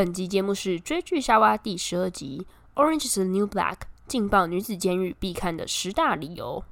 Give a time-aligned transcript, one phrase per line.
[0.00, 2.46] 本集节目是追剧沙娃第十二集
[2.82, 3.74] 《Orange is the New Black》，
[4.08, 6.64] 劲爆女子监狱必看的十大理由。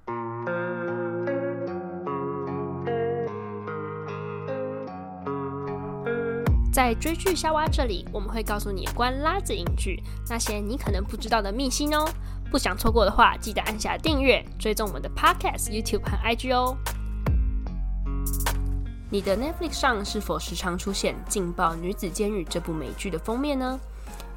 [6.73, 12.09] 在追剧沙娃这里，我们会告诉你关拉子影剧那些你可能不知道的秘辛哦。
[12.51, 16.75] 不想错过的话，记得按下订阅，追踪我们的 Podcast、YouTube 和 IG 哦。
[19.11, 23.81] 你的 Netflix 上是否时常出现《劲爆女子监狱》这部美剧的封面呢？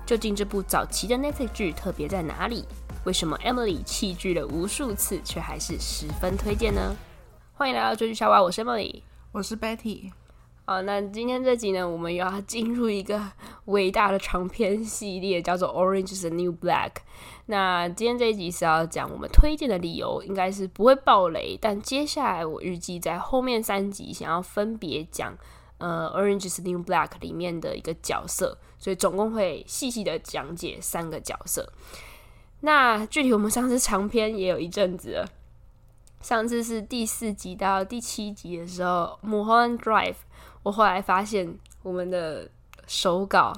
[0.05, 2.65] 究竟这部早期的 Netflix 剧特别在哪里？
[3.03, 6.95] 为什么 Emily 弃剧了无数次，却还是十分推荐呢？
[7.53, 9.01] 欢迎来到追剧小娃，我是 Emily，
[9.33, 10.09] 我是 Betty。
[10.63, 13.19] 好，那今天这集呢，我们又要进入一个
[13.65, 16.89] 伟大的长篇系列，叫做《Orange is the New Black》。
[17.47, 25.35] 那今天这一集是要讲我们推荐的理由，应该是不会爆雷，但接下来我预计在后面三集想要分别讲，
[25.79, 31.73] 呃，《Orange is the New Black》里面的一个角色，所以总共会细细的讲解三个角色。
[32.61, 35.27] 那具体我们上次长篇也有一阵子了，
[36.21, 40.13] 上次是第四集到第七集的时候，《mohon drive》，
[40.63, 42.49] 我后来发现我们的
[42.87, 43.53] 手稿。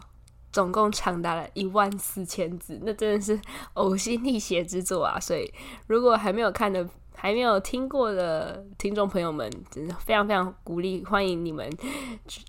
[0.52, 3.42] 总共长达了一万四千字，那真的是
[3.74, 5.20] 呕心沥血之作啊！
[5.20, 5.52] 所以，
[5.88, 6.88] 如果还没有看的，
[7.24, 11.72] 还没有听过的听众朋友们，真的非常非常鼓励，欢迎你们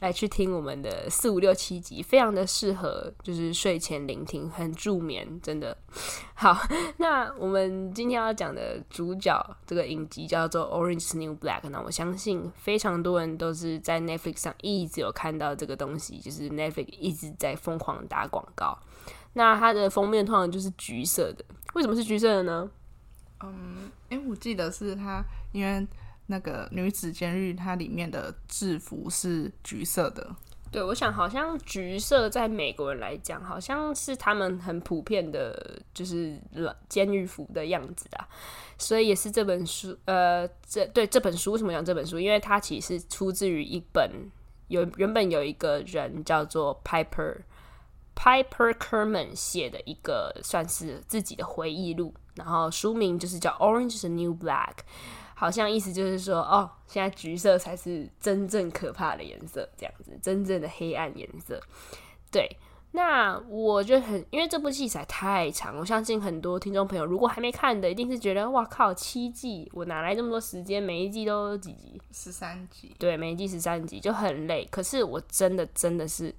[0.01, 5.77] 来去听我们的四五六七集，非常的适合，就是睡前聆听，很助眠，真的。
[6.35, 6.59] 好，
[6.97, 18.77] 那我们今天要讲的主角，这个影集叫做《Orange New Black》，那我相信非常多人都是在 Netflix 上一直有看到这个东西，就是 Netflix 一直在疯狂打广告。
[19.35, 21.45] 那它的封面通常就是橘色的，
[21.75, 22.69] 为什么是橘色的呢？
[23.45, 25.87] 嗯，哎、我记得是它，因为
[26.27, 30.35] 那个女子监狱它里面的制服是橘色的。
[30.71, 36.41] 对，我想好像橘色在美国人来讲，好像是他们很普遍的，就是
[36.89, 38.27] 监狱服的样子啊。
[38.77, 42.19] 所以也是这本书，呃，这对这本书为什么讲这本书？
[42.19, 44.11] 因为它其实出自于一本
[44.67, 47.43] 有原本有一个人叫做 Piper
[48.17, 52.15] Piper Kerman 写的一个算是自己的回忆录。
[52.35, 54.69] 然后书名就是叫《Orange is the New Black》，
[55.35, 61.61] 好像意思就是说，哦，现在橘色才是真正可怕的颜色，这样子，真正的黑暗颜色。
[62.31, 62.57] 对，
[62.93, 70.83] 那我就很，因为这部戏实在太长，我相信很多听众朋友如果还没看的，一定是觉得，哇靠，七季，我哪来这么多时间？
[70.83, 72.01] 每一季都几集？
[72.11, 72.95] 十三集。
[72.99, 74.67] 对，每一季十三集就很累。
[74.71, 76.35] 可是我真的真的是。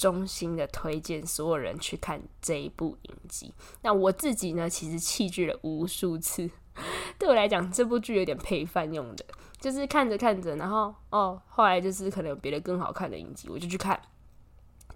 [0.00, 3.52] 衷心的推荐所有人去看这一部影集。
[3.82, 6.48] 那我自己呢，其实弃剧了无数次。
[7.18, 9.22] 对我来讲，这部剧有点配饭用的，
[9.60, 14.00] 就是看着看着，然后哦，后来就是可能有别的更好看的影集，我就去看。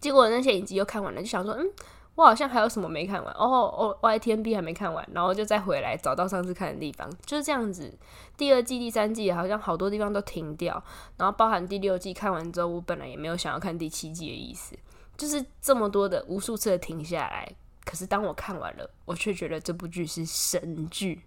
[0.00, 1.70] 结果那些影集又看完了，就想说，嗯，
[2.14, 3.30] 我好像还有什么没看完。
[3.34, 7.92] 哦哦，YTNB 还没看完，然后就再回来找到上次看的地方，就是这样子。
[8.38, 10.82] 第二季、第三季好像好多地方都停掉，
[11.18, 14.74] 然后包含第六季看完之后，我本来也没有想要看第七季的意思。
[15.16, 17.54] 就是这么多的无数次的停下来，
[17.84, 21.22] 可是当我看完了，我却觉得这部剧是神剧，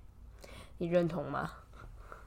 [0.77, 1.51] 你认同吗？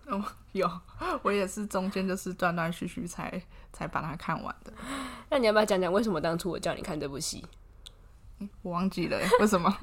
[0.06, 0.68] 哦，有，
[1.22, 3.40] 我也是中间就是断断续续才
[3.72, 4.72] 才把它看完的。
[5.28, 7.44] 那你要不要讲讲为什么当初我叫你看这部戏？
[8.62, 9.70] 我忘记了，为什么？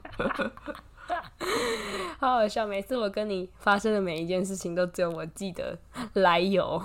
[2.19, 5.77] 好好笑，每次我跟你发生的每一件事情，都只有我记得
[6.13, 6.83] 来由。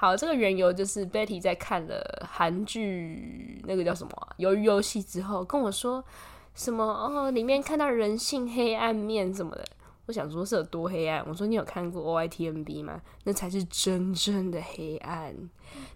[0.00, 4.10] 好，这个缘由就是 Betty 在看了韩剧那个叫什么
[4.42, 6.02] 《鱿鱼游戏》之后，跟我说
[6.54, 9.62] 什么哦，里面看到人性黑暗面什么的。
[10.06, 11.22] 我想说是有多黑暗？
[11.28, 12.98] 我说你有看过 OITMB 吗？
[13.24, 15.36] 那才是真正的黑暗。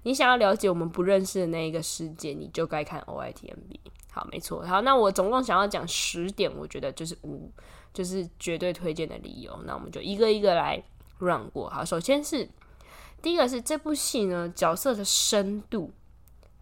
[0.03, 3.79] 你想要了解我们不认识的那一个世界，你就该看 OITMB。
[4.13, 4.61] 好，没错。
[4.67, 7.51] 好，那我总共想要讲十点，我觉得就是五，
[7.95, 9.59] 就是绝对推荐的理由。
[9.65, 10.83] 那我们就一个一个来
[11.21, 11.71] run 过。
[11.71, 12.47] 好，首先是。
[13.25, 15.91] 第一个是这部戏呢，角色的深度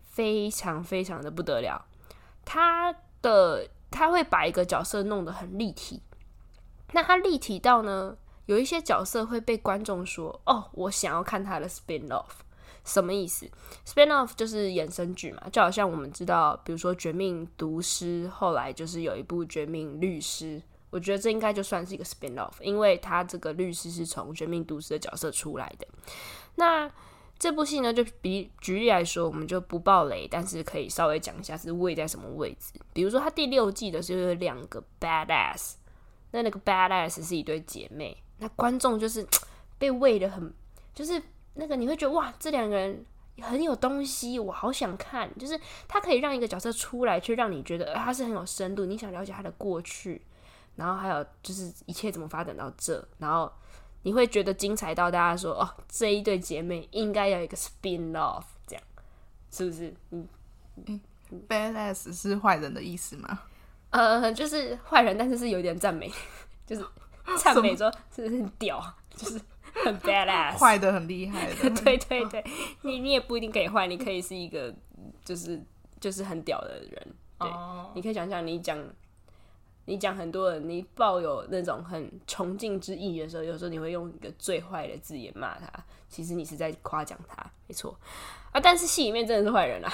[0.05, 1.85] 非常非常的不得了，
[2.45, 6.01] 他的他会把一个角色弄得很立体，
[6.93, 8.17] 那他立体到呢，
[8.47, 12.29] 有一些角色会被观众说，哦，我想要看他的 spin off，
[12.85, 13.51] 什么意思
[13.85, 20.61] ？spin off 就是衍生剧嘛，就好像我们知道，比如说《绝命毒师》，后来就是有一部《绝命律师》。
[20.91, 25.89] 我觉得这应该就算是一个 spin off，因为他这个律师是从《绝命毒师》的角色出来的。
[26.57, 26.91] 那
[27.39, 32.73] 这部戏呢，就比举例来说，我们就不爆雷，但是可以稍微讲一下是位在什么位置。
[32.93, 35.73] 比如说，他第六季的时候有两个 badass，
[36.31, 39.27] 那那个 badass 是一对姐妹，那观众就是
[39.77, 40.55] 被喂得很，
[40.95, 41.21] 就是
[41.55, 43.05] 那个你会觉得哇，这两个人
[43.41, 45.29] 很有东西，我好想看。
[45.37, 45.59] 就是
[45.89, 50.23] 他可以让一个角色出来，去让你觉得他是很有深度，你想了解他的过去，
[50.77, 53.51] 然后还有就是一切怎么发展到这，然后
[54.03, 58.85] 你会觉得精彩到大家说哦，这一对姐妹应该要有一个 spin off，这样
[59.51, 59.95] 是不是？
[60.11, 60.29] 嗯
[60.87, 61.01] 嗯
[61.49, 63.41] ，badass 是坏人的意思吗？
[63.91, 66.11] 呃，就是坏人，但是是有点赞美，
[66.67, 66.85] 就是
[67.39, 68.83] 赞美说是很屌，
[69.15, 69.41] 就是。
[69.85, 71.71] 很 badass，坏的很厉害的。
[71.83, 72.45] 对对对，
[72.83, 74.73] 你你也不一定可以坏，你可以是一个
[75.25, 75.59] 就是
[75.99, 77.15] 就是很屌的人。
[77.39, 77.87] 对，oh.
[77.95, 78.79] 你可以想象你讲
[79.85, 85.67] 你讲很多人，你抱有那种很崇敬之意的时候，有时候你会用一个最坏的字眼骂他，
[86.09, 87.99] 其实你是在夸奖他，没错
[88.53, 88.61] 啊。
[88.61, 89.91] 但是戏里面真的是坏人啊，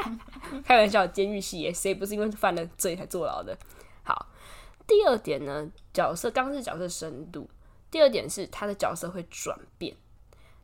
[0.64, 3.56] 开玩笑，监狱戏耶，谁不是因为犯了罪才坐牢的？
[4.02, 4.26] 好，
[4.86, 7.48] 第二点呢，角色刚是角色深度。
[7.90, 9.96] 第二点是他的角色会转变，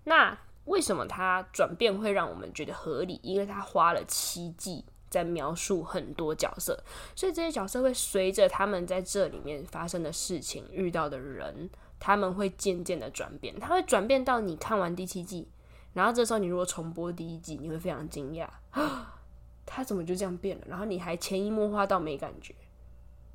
[0.05, 3.19] 那为什么他转变会让我们觉得合理？
[3.23, 4.85] 因为他花了七季
[5.15, 6.77] 在描述很多角色，
[7.15, 11.71] 所以这些角色会随着他们在这里面发生的事情、遇到的人，
[12.01, 13.57] 他们会渐渐的转变。
[13.61, 15.47] 他会转变到你看完第七季，
[15.93, 18.49] 然后这时候你如果重播第一季，你会非常惊讶，
[19.65, 20.65] 他怎么就这样变了？
[20.67, 22.53] 然后你还潜移默化到没感觉，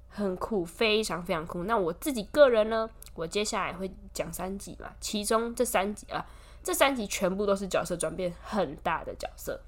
[0.10, 1.64] 很酷，非常非常酷。
[1.64, 2.90] 那我自己个人呢？
[3.16, 6.26] 我接下来会讲三集嘛，其中这三集啊，
[6.62, 9.62] 这三集全部都是角色转变很大的角色，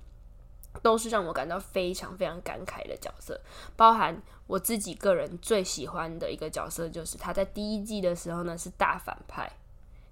[0.81, 3.39] 都是让我感到非常非常感慨的角色。
[3.75, 9.51] 包含我自己个人最喜欢的一个角色，就是他在第一季的时候呢是大反派。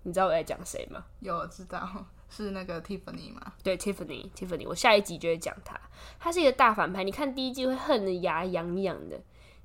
[0.03, 1.05] 你知道我在讲谁吗？
[1.19, 3.53] 有，我知道是那个 Tiffany 吗？
[3.63, 5.79] 对，Tiffany，Tiffany，我下一集就会讲他。
[6.19, 9.19] 他是一个大反派，你看第一季会恨得牙痒痒的，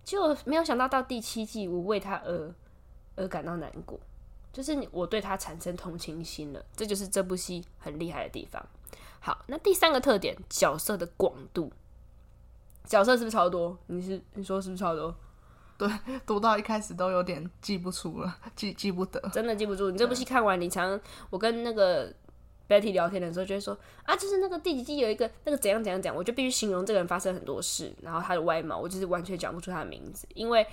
[0.04, 2.54] 就没有想到到第七季我为他而。
[3.16, 3.96] 而感到难过，
[4.52, 8.60] 就是我对他产生同情心了，这就是这部戏很厉害的地方。
[9.24, 11.72] 好，那第三个特点，角色的广度，
[12.84, 13.74] 角色是不是超多？
[13.86, 15.14] 你是你说是不是超多？
[15.78, 15.88] 对，
[16.26, 19.90] 读到一开始都有点记不出了，记记不得，真的记不住。
[19.90, 21.00] 你这部戏看完，你常
[21.30, 22.12] 我跟那个
[22.68, 30.66] Betty 聊天的时候，就会说啊，就是那个第几季有一个那个怎样怎样讲，我就必须形容这个人发生很多事，然后他的外貌，我就是完全讲不出他的名字，因为。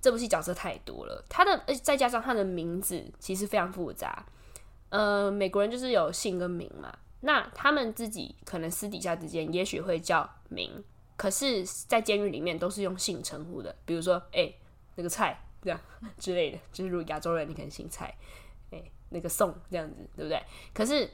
[0.00, 4.26] 这部戏角色太多了，他的再加上他的名字其实非常复杂。
[4.90, 10.84] 呃，美国人就是有姓跟名嘛，那他们自己可能私底下之间也许会叫名，
[11.16, 13.74] 可是，在监狱里面都是用姓称呼的。
[13.84, 14.60] 比如说，哎、欸，
[14.96, 15.80] 那个蔡这样
[16.18, 18.06] 之类的，就是如果亚洲人你可能姓蔡，
[18.70, 20.42] 哎、欸，那个宋这样子，对不对？
[20.72, 21.10] 可是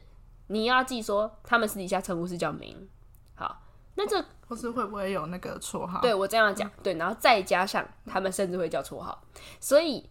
[0.48, 2.88] 你要记说，他们私底下称呼是叫名。
[3.34, 3.62] 好，
[3.94, 4.24] 那这。
[4.50, 6.00] 或是会不会有那个绰号？
[6.00, 9.22] 对，我这样讲，对，然后再加上他们甚至会叫绰号，
[9.60, 10.10] 所以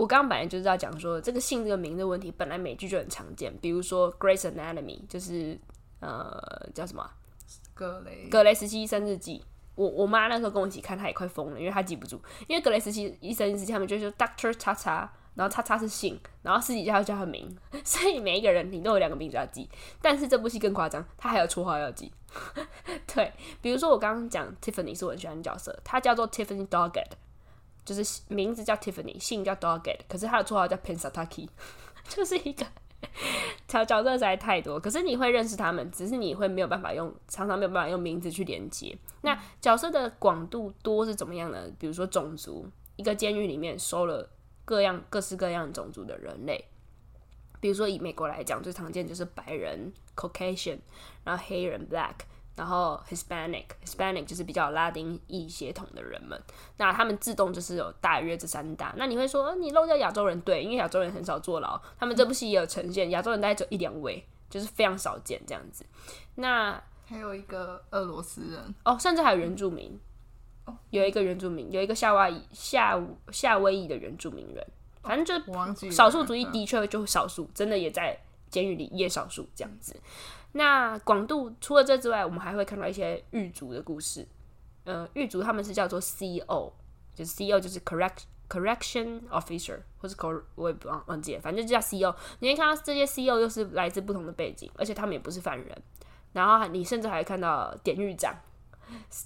[0.00, 5.58] 我刚刚本来就是要讲说这个姓这个名的问题，本来美剧就很常见，比如说《Grace Anatomy》，就是
[6.00, 6.40] 呃
[6.74, 7.06] 叫什么
[7.74, 9.44] 格雷格雷斯奇医生日记，
[9.74, 12.18] 我我妈那时候跟我一起看，她也快疯了，因为她记不住，
[12.48, 15.12] 因为格雷斯奇医生日记他们就说 Doctor 叉叉。
[15.36, 19.66] 然后叉叉是姓，然后私底下要叫他名， 所以每一个人你都有两个名字要记。
[20.02, 22.12] 但是这部戏更夸张，他还有绰号要记。
[23.06, 23.32] 对，
[23.62, 27.12] 比如说我刚刚讲 Tiffany 是我很喜欢的角色，他叫做 Tiffany Doggett，
[27.84, 31.48] 就是名字叫 Tiffany，姓叫 Doggett，可是他的绰号叫 Pennsatucky，
[32.08, 32.66] 就是一个
[33.66, 34.78] 角角色实在太多。
[34.78, 38.96] 可是你会认识他们，只是你会没有办法用，常常没有办法用名字去连接。
[39.22, 41.68] 那角色的广度多是怎么样呢？
[41.78, 44.28] 比如说种族，一个监狱里面收了。
[44.62, 46.64] 各样各式各样种族的人类，
[47.58, 50.78] 比如说以美国来讲，最常见就是白人 （Caucasian），
[51.24, 52.14] 然后黑人 （Black），
[52.56, 56.40] 然后 Hispanic，Hispanic 就是比较拉丁裔血统的人们。
[56.76, 58.92] 那他们自动就是有大约这三大。
[58.96, 60.40] 那你会说，你漏掉亚洲人？
[60.42, 61.80] 对，因为亚洲人很少坐牢。
[61.98, 65.84] 他们这部戏也有呈现，亚洲人大概只有一两位，就是非常少见这样子。
[66.34, 69.98] 那还有一个俄罗斯人哦，甚至还有原住民。
[70.66, 73.00] 哦有一个原住民，有一个夏威夷夏
[73.32, 74.64] 夏威夷的原住民人，
[75.02, 75.34] 反正就
[75.74, 78.16] 是少数族裔的确就少数，真的也在
[78.50, 79.98] 监狱里也少数这样子。
[80.52, 84.26] 那广度除了这之外，我们还会看到一些狱卒的故事。
[84.84, 86.72] 呃，狱卒他们是叫做 CO，
[87.14, 92.14] 就是 CO 就是 correct correction officer，或是 cor 我也不忘忘记了，反正就叫 CO。
[92.40, 95.82] 你会看到这些 CO 又是来自不同的背景，而且他们也不是犯人。
[96.32, 98.34] 然后你甚至还看到典狱长、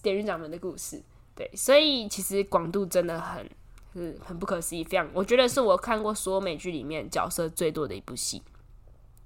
[0.02, 1.02] 典狱长们的故事。
[1.34, 3.48] 对，所以其实广度真的很
[3.92, 8.42] 是很不可思议，非常我觉得是我看过所有美剧里面角色最多的一部戏。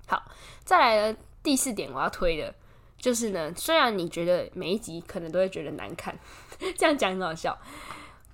[0.07, 0.23] 好，
[0.64, 0.78] 再
[1.12, 2.54] 来，第四点我要推的
[2.97, 6.18] 就是呢，虽然你觉得每一集可能都会觉得难看，
[6.76, 7.57] 这样讲很好笑，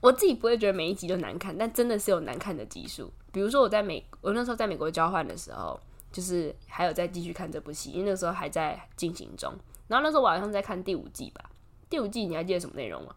[0.01, 3.13] 我自己不会觉得每一集都难看，但真的是有难看的集数。
[3.31, 5.79] 比如说我在美，我那时候在美国交换的时候，
[6.11, 9.53] 就是还有在继续看这部戏，因为那时候还在进行中。
[9.87, 11.51] 然后那时候我好像在看第五季吧，
[11.91, 13.15] 第五季你还记得什么内容吗？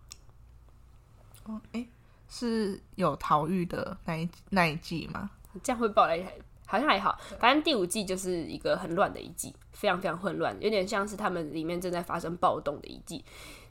[1.46, 1.90] 哦，哎、欸，
[2.28, 5.30] 是有逃狱的那一那一季吗？
[5.64, 6.28] 这样会爆雷？
[6.70, 13.24] 好像还好，反正第五季就是一个很乱的一季，非常非常混乱，有点像是他们里面正在发生暴动的一季。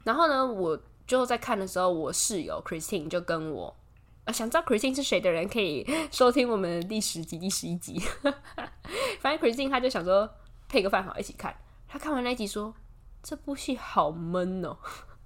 [0.03, 3.77] 然后呢，我最后在看的时候，我室友 Christine 就跟我，
[4.25, 8.01] 啊，想知道 Christine 是谁的人可以收听我们的第十集、第十一集。
[9.21, 10.29] 反正 Christine 他就想说
[10.67, 11.55] 配个饭好一起看，
[11.87, 12.75] 他看完那一集说
[13.23, 14.75] 这部戏好闷哦，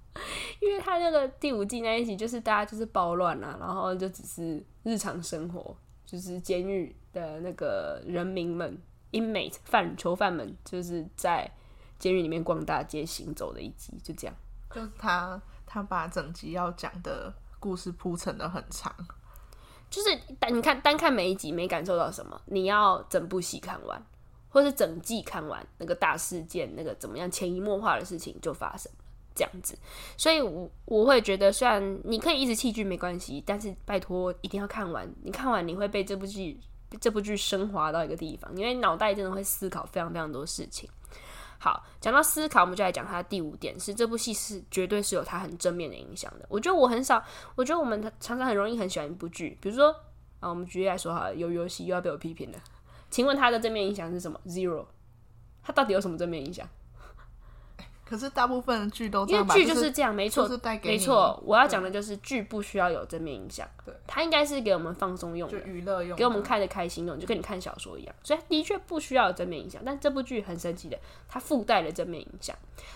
[0.59, 5.77] 因为他那个第五季那一集就是大家就是暴乱啊，然后就只是日常生活。
[6.03, 8.77] 就是监狱的那个人民们
[9.11, 11.49] ，inmate 犯囚犯们，就是在
[11.99, 14.35] 监狱里面逛大街行走的一集，就这样。
[14.73, 18.95] 就他他把整集要讲的故事铺陈得很长，
[19.89, 24.01] 就是单你看单看每一集没感受到什么，你要整部戏看完，
[24.49, 28.91] 或是整季看完，那个大事件那个怎么样潜移默化的事情就发生。
[29.33, 29.77] 这样子，
[30.17, 35.09] 所以我我会觉得，虽然你可以一直弃剧没关系，但是拜托一定要看完。
[35.23, 36.59] 你看完你会被这部剧
[36.99, 40.89] 这部剧升华到一个地方，因为脑袋真的会思考非常非常多事情。
[41.57, 46.45] 好，讲到思考，我们就来讲它的第五点，是这部戏是绝对是有它很正面的影响的。
[46.49, 47.23] 我觉得我很少，
[47.55, 49.95] 我觉得我们常常很容易很喜欢一部剧，比如说
[50.39, 52.57] 啊，我们举例来说哈，有游戏又要被我批评了，
[53.11, 54.87] 请问它的正面影响是什么？Zero，
[55.61, 56.67] 它到底有什么正面影响？
[58.11, 60.45] 可是大部分剧都这样，因为剧就是这样，没错，
[60.83, 61.41] 没错。
[61.45, 68.13] 我要讲的就是剧不需要有正面影响，对，它应该是给我们放松用的，娱乐用，给我们看的开心用，就跟你看小说一样。
[68.21, 70.99] 所以的确不需要有正面影响，但这部剧很神奇的，
[71.29, 72.53] 它附带了正面影响，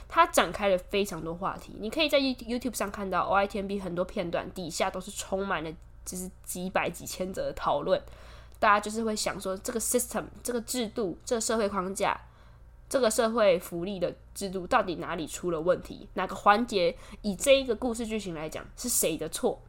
[0.10, 1.74] 它展开了非常多话题。
[1.80, 5.72] 你可以在 YouTube 上看到 OITMB 很多片段，底下都是充满了
[6.04, 8.02] 就是几百几千则的讨论，
[8.60, 12.20] 大家就是会想说这个 system、这个制度、这个社会框架。
[12.88, 16.08] 这个社会福利的制度到底哪里出了问题？
[16.14, 19.60] 哪个环节以这一个故事剧情来讲是谁的错？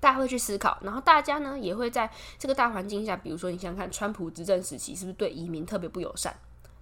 [0.00, 6.34] 大家会去思考，然后大家呢也会在这个大环境下，比如说你想想看，川普执政时期是不是对移民特别不友善？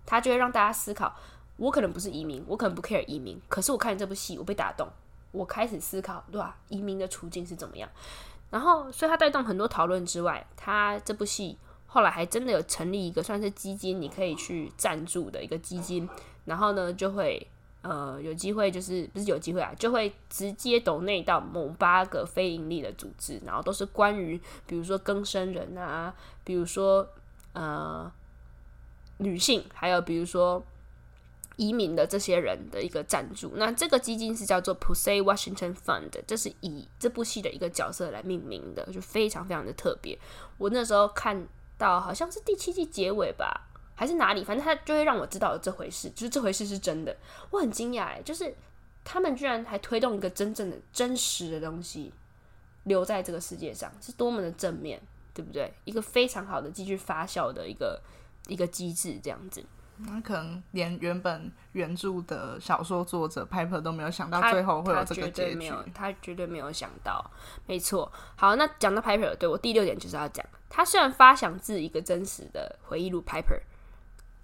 [0.04, 1.14] 他就会让大家思考：
[1.56, 4.88] 我可能不是移民，我可能不 care 移民，可是我看这部戏，我被打动，
[5.30, 6.56] 我开始思考，对吧？
[6.68, 7.88] 移民的处境是怎么样？
[8.50, 11.56] 然后，所以他带动很多讨论之外，他这部戏。
[11.90, 16.06] 后来还真的有成立一个算是基金，你可以去赞助的一个基金，
[16.44, 17.44] 然后呢就会
[17.80, 26.14] 呃有机会，就是不是有机会啊，就会直接抖内到某八个非营利的组织，然后都是关于比如说更生人啊，
[26.44, 27.08] 比如说
[27.54, 28.12] 呃
[29.16, 30.62] 女性，还有比如说
[31.56, 33.52] 移民的这些人的一个赞助。
[33.56, 40.18] 那这个基金是叫做 Pusey Washington Fund，这是以这部戏的一个角色来命名的，就非常非常的特别。
[40.58, 41.48] 我那时候看。
[41.78, 44.44] 到好像是第七季结尾吧，还是哪里？
[44.44, 47.16] 反正他就会让我知道这回事，就是这回事是真的。
[47.50, 48.54] 我很惊讶哎，就是
[49.04, 52.12] 他们居然还推动一个真正的、真实的东西
[52.82, 55.00] 留在这个世界上，是多么的正面，
[55.32, 55.72] 对不对？
[55.84, 58.02] 一个非常好的继续发酵的一个
[58.48, 59.64] 一个机制，这样子。
[60.00, 67.30] 那可能连原本原著的小说作者 Piper 都没有想到最后会有这个结局，他绝对没有，他绝对没有想到。
[67.66, 73.60] 没错，好，那讲到 Piper，对，我第六点就是要讲，他虽然发想自一个真实的回忆录，Piper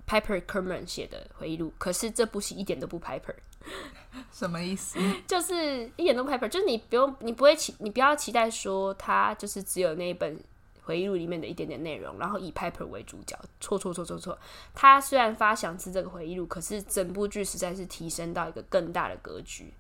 [0.06, 3.37] Piper Kerman 写的回忆录，可是这部戏一点都不 Piper，
[4.32, 4.99] 什么意思？
[5.26, 10.37] 就是一点都不 Piper，就是你不用，你不会期，你不要期待说他就是只有那一本。
[10.84, 14.38] 回忆录里面的一点点内容，然后以 Piper 为主角，错错错错错。
[14.74, 19.72] 他虽然发想是这个回忆录，可是整部剧实在是提升到一个更大的格局，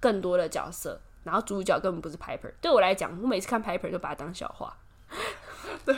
[0.00, 2.52] 更多的角色，然后主角根本不是 Piper。
[2.60, 4.76] 对我来讲，我每次看 Piper 就把他当笑话。
[5.84, 5.94] 对，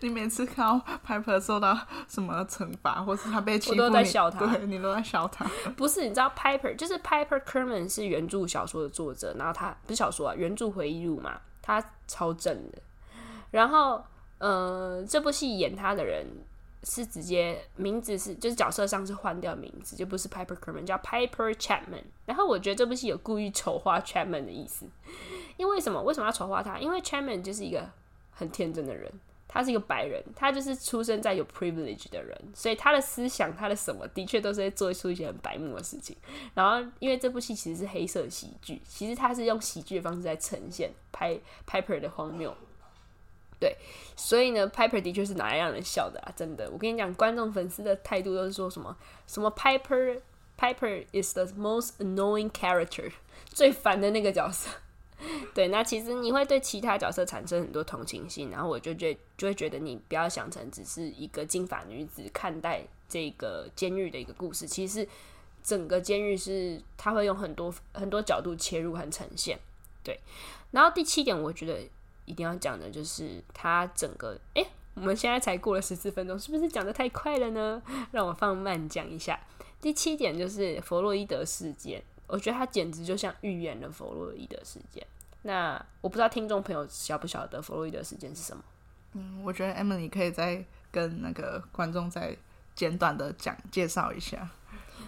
[0.00, 1.76] 你每次看到 Piper 受到
[2.08, 4.46] 什么惩罚，或是他被欺负，我都在笑他。
[4.46, 5.44] 对，你都在笑他。
[5.76, 12.78] 不是，你知道 Piper 就是 Piper Kerman 是原著小说的作者，然后他不是小说啊，原著回忆录嘛，他超正的。
[13.54, 14.02] 然后，
[14.38, 16.26] 呃，这部戏演他的人
[16.82, 22.02] 是直接名字是就是角色上是换掉名字，就不是 Piper Kerman，叫 Piper Chapman。
[22.26, 24.86] 然后我觉得这部戏有故意丑化 Chapman 的意思，
[25.56, 26.02] 因为什么？
[26.02, 26.80] 为什么要丑化他？
[26.80, 27.88] 因为 Chapman 就是一个
[28.32, 29.08] 很天真的人，
[29.46, 36.16] 他是一个白人，他就是出生在有 privilege 的人，所以他的思想，他的什么，的确都是在做出一些很白目的事情。
[36.54, 42.52] 然后，因为这部戏其实是黑色喜剧，其实他是用喜剧的方式在呈现 Piper 的荒谬。
[43.64, 43.74] 对，
[44.14, 46.30] 所以呢，Piper 的确是拿来让人笑的啊！
[46.36, 48.94] 真的，我跟你讲，观众粉丝的态度都是说什么
[49.26, 53.10] 什么 Piper，Piper is the most annoying character，
[53.48, 54.68] 最烦的那个角色。
[55.54, 65.08] 对，那其实你会对其他角色产生很多同情心，然后我就觉就会觉得你不要想成只是一个金发女子看待这个监狱的一个故事，其实
[65.62, 69.58] 整个监狱是他会用很多很多角度切入和呈现。
[70.02, 70.20] 对，
[70.72, 71.78] 然后第七点，我觉得
[72.24, 77.82] 一定要讲的就是他整个，诶，我们现在才过了十四分钟，是不是讲的太快了呢？
[78.12, 79.38] 让我放慢讲一下。
[79.80, 85.06] 第七点就是弗洛伊德事件，我觉得他简直就像预言了弗洛伊德事件。
[85.42, 88.62] 那我不知道听众朋友晓不晓得弗洛伊德事件是什么？
[89.12, 92.34] 嗯，我觉得 Emily 可以再跟那个观众再
[92.74, 94.48] 简短的讲介绍一下。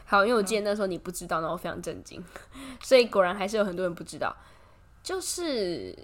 [0.05, 2.23] 好，因为我记得那时候你不知道，然后我非常震惊，
[2.83, 4.37] 所以果然还是有很多人不知道。
[5.03, 5.97] 就是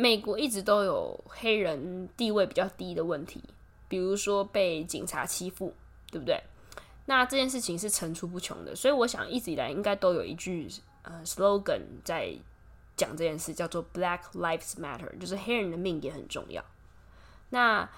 [0.00, 3.42] 美国一直都有黑人地位比较低的问题，
[3.88, 5.74] 比如说被警察欺负，
[6.10, 6.42] 对不对？
[7.04, 10.68] 那这件事情是层出不穷的，所以我想一直以来应该都有一句
[11.02, 12.34] 呃 slogan 在。
[12.96, 16.62] 讲这件事叫做 Black Lives Matter，就是黑人的命也很重要。
[17.48, 17.88] 那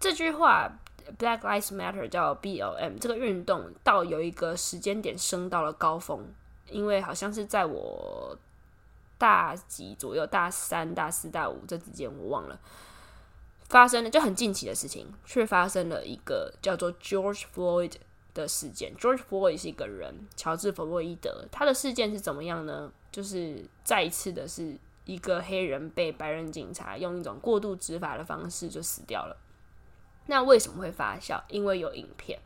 [0.00, 0.68] 这句话
[1.16, 6.26] Black Lives Matter 叫 BLM 这个运动到有一个时间点升到了高峰，
[6.68, 8.36] 因为好像是在我
[9.18, 12.58] 大几左右，大三、大四、大五这之间，我忘了
[13.68, 17.92] 发生了就很近期的事情，却发生了一个叫做 George Floyd
[18.32, 18.94] 的事件。
[18.96, 22.90] George Floyd 是一个人，乔治·弗洛伊德，他的事件是怎么样呢？
[23.10, 29.36] 就是再一次的是一个黑人被白人警察用一种过度执法的方式就死掉了。
[30.26, 31.42] 那为什么会发酵？
[31.48, 32.38] 因为有影片，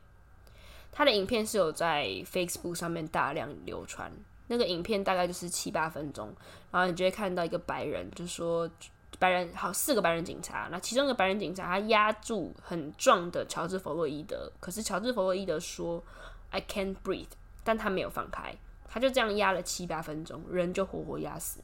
[0.91, 4.11] 他的影片是有在 Facebook 上面大量流传。
[4.53, 6.31] 那个影片大概就是七八分钟，
[6.71, 8.71] 然后你就会看到一个白人，就说
[9.19, 16.05] 白人好四个白人警察，那其中一个白人警察他压住很壮的乔治·弗洛伊德，可是乔治·弗洛伊德说
[16.51, 17.29] “I can't breathe”，
[17.65, 18.55] 但他没有放开。
[18.87, 21.61] 他就这样压了七八分钟，人就活活压死。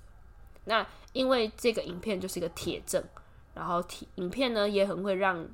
[0.64, 3.04] 那因为这个影片就是一个铁证，
[3.52, 5.46] 然后影片呢也很会让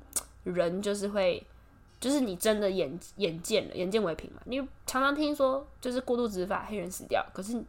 [0.45, 1.45] 人就是会，
[2.05, 4.39] 就是你真的眼眼见了，眼见为凭嘛。
[4.45, 7.59] 你常常听说就是过度执法，黑人死掉，可是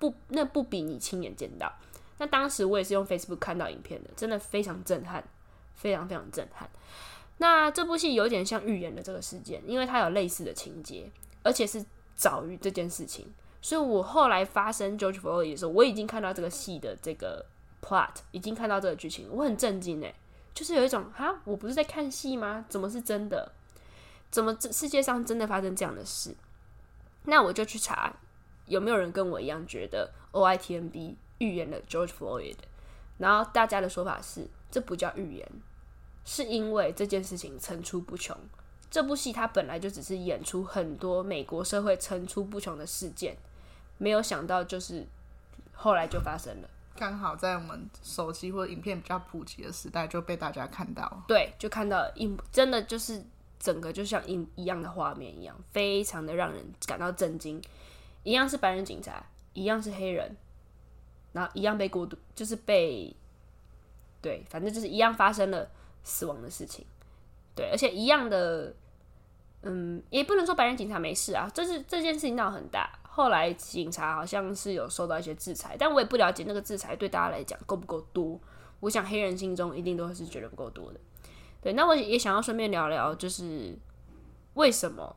[0.00, 1.72] 不那不比你亲眼见到。
[2.18, 5.22] 那当时我也是用 Facebook 看到影片的，真的非常震撼，
[5.76, 6.68] 非常非常震撼。
[7.38, 11.08] 那这部戏有点像预言的这个事件，因为它有类似的情节，
[11.44, 13.32] 而且是早于这件事情。
[13.62, 17.46] 所以我后来发生 George Floyd 的时候，我已经看到这个戏的这个
[17.80, 20.12] plot，已经看到这个剧情，我很震惊诶，
[20.52, 22.64] 就是有一种哈，我不是在看戏吗？
[22.68, 23.52] 怎么是真的？
[24.36, 26.36] 怎么这世界上真的发生这样的事？
[27.24, 28.12] 那我就去查
[28.66, 32.56] 有没有人跟我一样觉得 OITMB 预言了 George Floyd，
[33.16, 35.50] 然后大家的说法是这不叫预言，
[36.26, 38.36] 是因为这件事情层出不穷。
[38.90, 43.38] 这部戏它本来就只是演出很多美国社会层出不穷的事件。
[43.96, 45.06] 没有想到，就是
[45.72, 51.22] 后来就发生了，刚好在我们手机或者影片比较普及的时代，就被大家看到。
[51.26, 53.24] 对，就看到一真的就是
[53.58, 57.60] 整个就像一一样的画面一样，非常的让人感到震惊。
[58.22, 60.36] 一样是白人警察，一样是黑人，
[61.32, 63.14] 然后一样被过度，就是被
[64.20, 65.70] 对，反正就是一样发生了
[66.02, 66.84] 死亡的事情。
[67.54, 68.74] 对，而且一样的，
[69.62, 72.90] 嗯，也不能说白人警察没事啊，这是这件事情闹很大。
[73.02, 78.38] 后来警察好像是有受到一些制裁，但我也不了解那个制裁对大家来讲够不够多。
[78.80, 81.00] 我想黑人心中一定都是觉得不够多的。
[81.66, 83.76] 对，那我也想要顺便聊聊，就是
[84.54, 85.16] 为什么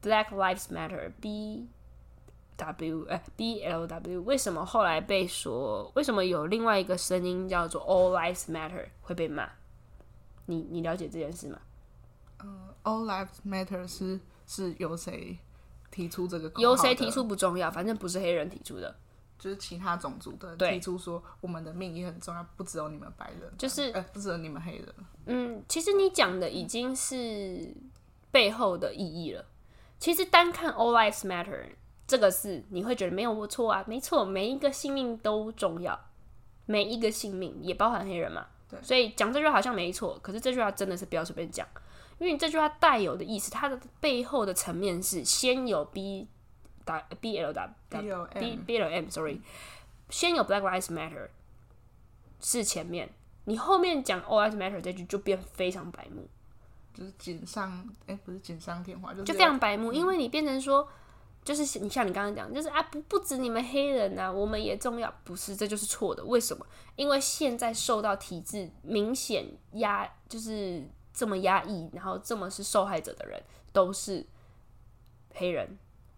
[0.00, 1.66] Black Lives Matter（B
[2.56, 9.50] W 哎 B L W） 为什么后来被说，为什么有另外一个声音叫做 All Lives Matter 会被骂？
[10.46, 11.58] 你你了解这件事吗？
[12.44, 15.36] 嗯，All Lives Matter 是是由谁？
[15.90, 18.94] 提出这个由谁提出不重要，反正不是黑人提出的，
[19.40, 24.94] 就是其他种族的提出说我们的命也很重要，不只有你们白人，就是、呃、不只有你们黑人。
[25.24, 27.74] 嗯，其实你讲的已经是
[28.30, 29.44] 背后的意义了。
[29.98, 31.64] 其实单看 All Lives Matter
[32.06, 35.98] 这个是你会觉得没有错啊，没错，每一个性命都重要，
[36.66, 38.46] 每一个性命也包含黑人嘛。
[38.68, 41.66] 对，所以讲这句话好像没错，可是这句话真的是不要随便讲。
[42.18, 46.28] 因为你这句话带有的意思，它的背后的层面是先有 B
[46.90, 49.40] 打 B L W B B L M，sorry，
[50.08, 51.28] 先有 Black Lives Matter
[52.40, 53.08] 是前面，
[53.44, 56.28] 你后面讲 All Lives Matter 这句就变非常白目，
[56.92, 57.70] 就是锦上
[58.06, 60.88] 哎、欸、不是锦上添花，就是就非常白目，因为你变成说，
[61.44, 66.66] 就是你像你刚刚讲，就是啊不不止你们黑人呐、啊，我们也重要，不是，这就是错的，为什么？
[66.96, 70.88] 因为现在受到体制明显压，就是。
[71.12, 74.24] 这么压抑，然后这么是受害者的人都是
[75.34, 75.76] 黑人，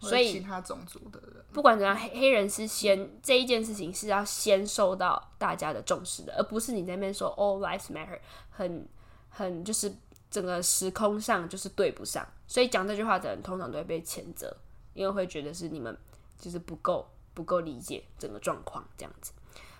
[0.08, 8.18] 所以其他种族的人，不管怎样，黑黑人是先这一件事情是要先受到大家的重视的，而不是你在那边说 All lives matter，
[8.50, 8.88] 很
[9.28, 9.94] 很就是
[10.30, 14.56] 整个时空上就是对不上，所以讲这句话的人通常都会被谴责，
[14.94, 15.96] 因为会觉得是你们
[16.38, 19.32] 就是不够不够理解整个状况这样子。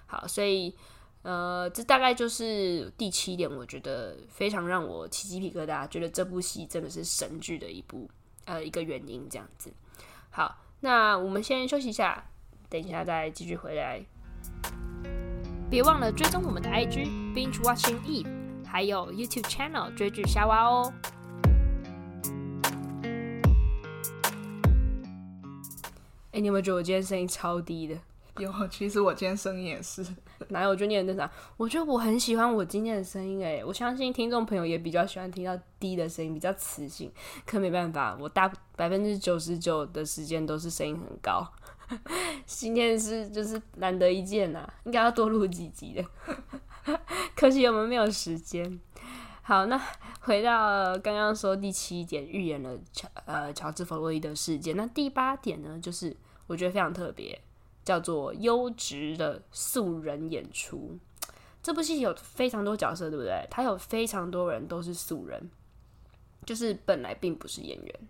[0.06, 0.76] 好，所以
[1.22, 8.08] 呃，这大概就是第七点，我觉得非常让我起鸡皮疙瘩，觉得这部戏真的是神剧的一部
[8.44, 9.72] 呃一个原因这样子。
[10.35, 12.25] 好，那我们先休息一下，
[12.71, 14.03] 等一下再继续回来。
[15.68, 18.27] 别忘了追踪我们的 IG Binge Watching Eve，
[18.66, 20.90] 还有 YouTube Channel 追剧夏娃哦。
[26.31, 27.95] 哎、欸，你有没有觉得我今天声音超低的？
[28.38, 30.05] 有，其实我今天声音也是。
[30.49, 30.71] 哪有？
[30.71, 31.31] 我觉得你很正常。
[31.57, 37.12] 我觉得我很喜欢我今天的声音，诶，我相信听众朋友也比较喜欢听到低的声音，比较磁性。
[37.45, 41.47] 可没办法，我大百分之九十九的时间都是声音很高。
[42.47, 46.99] 今天是就是难得一见呐、啊，应该要多录几集的。
[47.37, 48.81] 可惜我们没有时间。
[49.42, 49.79] 好，那
[50.21, 54.75] 回到刚刚说第七点，预言了乔呃乔治·弗洛伊德事件。
[54.75, 56.16] 那第八点呢，就是
[56.47, 57.38] 我觉得非常特别。
[57.85, 60.99] 叫做优质的素人演出。
[61.62, 63.47] 这部戏有非常多角色，对不对？
[63.51, 65.51] 他有非常多人都是素人，
[66.45, 68.01] 就是本来并不是演员。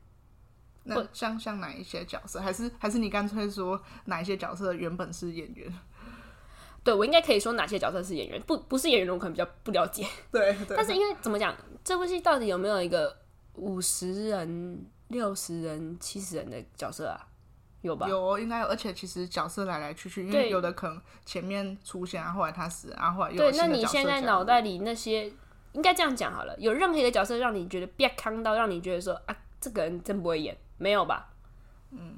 [0.85, 2.41] 那像像哪一些角色？
[2.41, 5.73] 还是还是你干脆说哪一些角色原本是演员？
[6.83, 10.05] 对，我应该可以说哪些角色是演员，不不是演员，我可能比较不了解。
[10.33, 10.77] 对，对。
[10.77, 11.55] 但是因为怎么讲，
[11.85, 13.17] 这部戏到底有没有一个
[13.55, 17.29] 五十人、六十人、七十人的角色啊？
[17.83, 18.09] 有吧？
[18.09, 18.67] 有，应该有。
[18.67, 23.37] 而且其实角色来来去去，因为有的可能前面出现啊，后来他死啊，后来又。
[23.37, 25.31] 对，那你现在脑袋里那些，
[25.73, 26.57] 应该这样讲好了。
[26.59, 31.29] 有任何一个角色让你觉得别康到，让你觉得说啊，这个人真不会演，没有吧？
[31.91, 32.15] 嗯，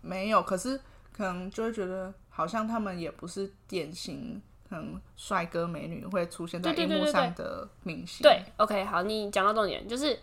[0.00, 0.42] 没有。
[0.42, 0.80] 可是
[1.12, 8.22] 可能就会觉得，好像他们也不是典型，可能帅哥美女会出现在荧幕上的明星。
[8.22, 10.18] 对，OK，好，你讲到重点，就是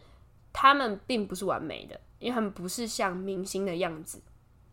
[0.52, 4.22] 他们并不是完美的，因为他们不是像明星的样子。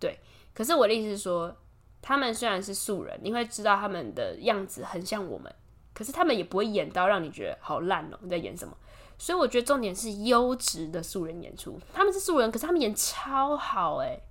[0.01, 0.19] 对，
[0.53, 1.55] 可是我的意思是说，
[2.03, 5.55] 他们虽然是素人，你会知道他们的样子很像我们，
[5.95, 8.75] 可是他们也不会演到让你觉得好烂哦，你在演什么？
[9.19, 11.79] 所以我觉得重点是优质的素人演出。
[11.93, 14.23] 他们是素人，可是他们演超好诶。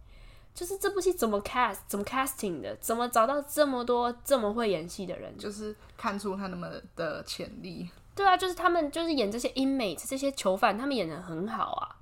[0.52, 7.88] 就是这部戏怎么 cast，怎么 casting 的，怎么找到这么多这么会演戏的人，就是看出他那么的潜力。
[8.14, 11.96] 对啊，就是他们就是演这些 inmates 这些囚犯，他们演的很好啊。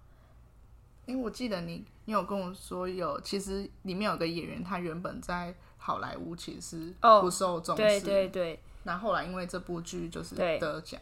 [1.07, 8.59] 因为我记得你，你有跟我说有，其实里面有个演员，他原本在好莱坞其实不受重视，哦、对对对。
[8.83, 10.99] 那后来因为这部剧就是得奖，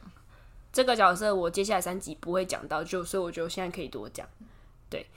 [0.72, 4.28] 这个角色我接下来三集不会讲到，就所以我觉得我现在可以多讲。
[4.90, 5.08] 对，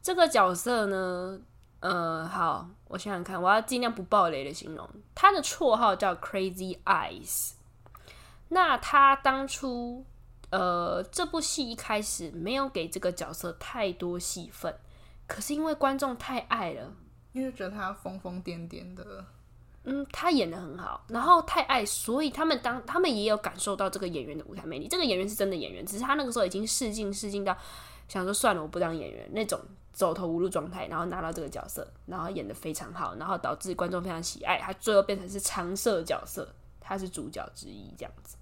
[0.00, 1.40] 这个角色呢，
[1.80, 7.52] 呃，好，我想想看，我要尽量不暴雷的形容，他的绰号叫 Crazy Eyes。
[8.48, 10.06] 那他当初。
[10.50, 14.74] 呃，这部戏一开始没有给这个角色太多戏份，
[15.26, 16.92] 可是因为观众太爱了，
[17.32, 19.24] 因为觉得他疯疯癫癫的，
[19.84, 24.88] 嗯，他演的很好，然后太爱，所以他们当他们也有感受到这个演员的舞台魅力。
[24.88, 27.54] 这个演员是真的演员，只是他那个时候已经试镜试镜到
[28.08, 29.60] 想说算了，我不当演员那种
[29.92, 36.48] 走投无路状态，然后拿到这个角色，然后演的非常好，然后导致观众非常喜爱，他最后变成是常设角色，
[36.80, 38.37] 他是主角之一这样子。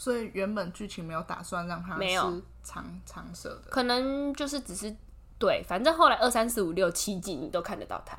[0.00, 4.96] 所以原本剧情没有打算让他是常常设的，可能就是只是
[5.38, 8.16] 对，反正后来二三四五六七季你都看得到他，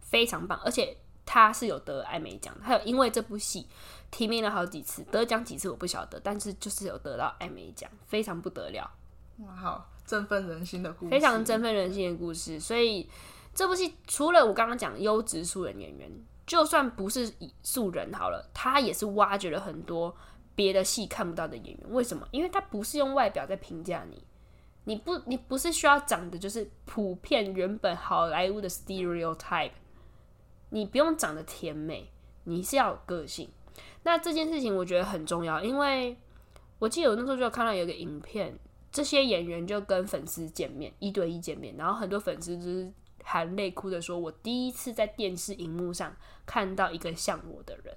[0.00, 3.66] 非常棒，而且他是有得艾美奖，还有因为这部戏
[4.10, 8.90] 提名了好几次，得奖几次我不晓得，但是就是有得到艾美奖，非常不得了，
[9.40, 12.58] 哇，好振奋人心的故事，非常振奋人心的故事。
[12.58, 13.06] 所以
[13.54, 16.10] 这部戏除了我刚刚讲优质素人演员，
[16.46, 17.30] 就算不是
[17.62, 20.16] 素人好了，他也是挖掘了很多。
[20.58, 22.26] 别的戏看不到的演员，为什么？
[22.32, 24.24] 因为他不是用外表在评价你，
[24.82, 29.70] 你不，你不是需要长得就是普遍原本好莱坞的 stereotype，
[30.70, 32.10] 你不用长得甜美，
[32.42, 33.48] 你是要有个性。
[34.02, 36.16] 那这件事情我觉得很重要，因为
[36.80, 38.58] 我记得我那时候就看到有个影片，
[38.90, 42.92] 这些演员就跟粉丝见面，一对一见面，然后很多粉丝就是
[43.22, 47.96] 含泪哭的说：“我第一次在电视荧幕上看到一个像我的人，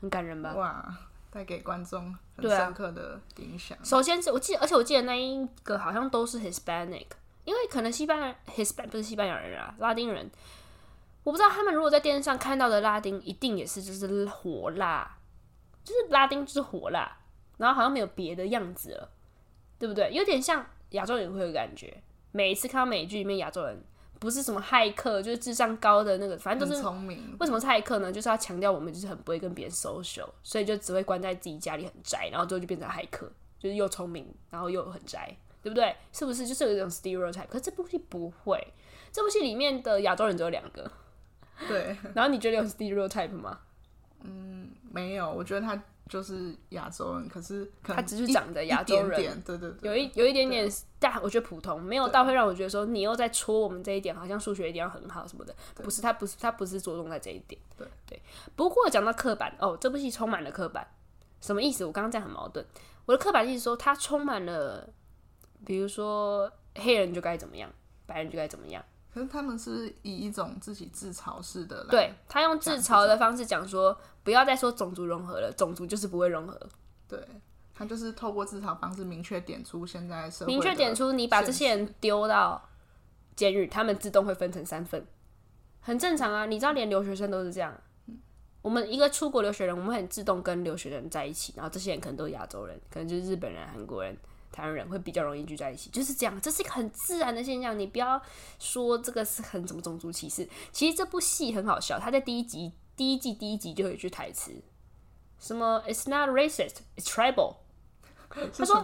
[0.00, 0.98] 很感人吧？”哇。
[1.32, 3.76] 带给观众很深刻的影响。
[3.82, 7.06] 首先是我记得，而且我记得那一个好像都是 Hispanic，
[7.44, 10.30] 因为可能西班牙 Hispan 不是西班牙人啊，拉丁人。
[11.24, 15.18] 我不知道他们如果在电视上看到的拉丁，一定也是就是火辣，
[15.82, 17.16] 就是拉丁就是火辣，
[17.56, 19.08] 然后好像没有别的样子了，
[19.78, 20.12] 对不对？
[20.12, 23.82] 有点像亚洲人会有感觉，每一次看到美剧里面亚洲人
[24.22, 27.36] 不是什么骇客，就是智商高的那个，反正都是聪明。
[27.40, 28.12] 为什么是骇客呢？
[28.12, 35.92] 就是要强调我们就是很不会跟别人 social，所以就只会关在自己家里很宅，然后最后就变成骇客，就是又聪明，然后又很宅，对不对？
[36.12, 36.46] 是不是？
[36.46, 37.48] 就是有一种 stereotype。
[37.48, 38.64] 可是这部戏不会，
[39.10, 40.88] 这部戏里面的亚洲人只有两个。
[41.66, 41.96] 对。
[42.14, 43.58] 然后你觉得有 stereotype 吗？
[44.22, 45.82] 嗯，没有，我觉得他。
[46.12, 58.20] 就是亚洲人，可是可他只是长得亚洲人，点点对对对，有一有一点点，但我觉得普通，没有到会让我觉得说你又在戳我们这一点，好像数学一定要很好什么的，不是，他不是他不是着重在这一点，对对。
[58.54, 60.86] 不过讲到刻板哦，这部戏充满了刻板，
[61.40, 61.82] 什么意思？
[61.86, 62.62] 我刚刚这样很矛盾，
[63.06, 64.86] 我的刻板意思说它充满了，
[65.64, 67.70] 比如说黑人就该怎么样，
[68.04, 68.84] 白人就该怎么样。
[69.12, 76.58] 可是他们是以一种自己自嘲式的，对，他用自嘲的方式讲说，不要再说种族融合了，种族就是不会融合。
[77.06, 77.22] 对，
[77.74, 82.66] 他就是透过自嘲方式明确点出现在社会，明确点出你把这些人丢到
[83.36, 85.06] 监狱，他们自动会分成三份，
[85.80, 86.46] 很正常啊。
[86.46, 87.78] 你知道，连留学生都是这样。
[88.62, 94.16] 我们一个出国留学人，我们很自动跟留学人在一起，然后这些人可能都是亚洲人，可能就是日本人、韩国人。
[94.52, 97.76] 台湾人会比较容易聚在一起，就是这样，这是一个很自然的现象。
[97.76, 98.20] 你不要
[98.58, 100.46] 说这个是很什么种族歧视。
[100.70, 104.52] 其实这部戏很好笑，他在第一集第一季第一集就有一句台词，
[105.40, 107.56] 什么 "It's not racist, it's tribal"。
[108.56, 108.76] 他说：“